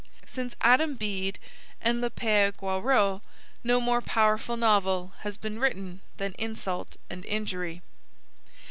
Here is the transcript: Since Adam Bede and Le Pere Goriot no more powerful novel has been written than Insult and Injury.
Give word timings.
Since 0.25 0.55
Adam 0.61 0.95
Bede 0.95 1.37
and 1.79 2.01
Le 2.01 2.09
Pere 2.09 2.51
Goriot 2.53 3.21
no 3.63 3.79
more 3.79 4.01
powerful 4.01 4.57
novel 4.57 5.13
has 5.19 5.37
been 5.37 5.59
written 5.59 6.01
than 6.17 6.33
Insult 6.39 6.97
and 7.07 7.23
Injury. 7.23 7.83